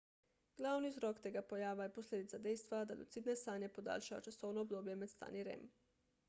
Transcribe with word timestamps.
glavni 0.59 0.89
vzrok 0.93 1.19
tega 1.25 1.43
pojava 1.51 1.85
je 1.87 1.91
posledica 1.97 2.39
dejstva 2.47 2.79
da 2.93 2.97
lucidne 3.03 3.37
sanje 3.43 3.71
podaljšajo 3.77 4.23
časovno 4.29 4.65
obdobje 4.69 4.97
med 5.05 5.13
stanji 5.15 5.47
rem 5.51 5.71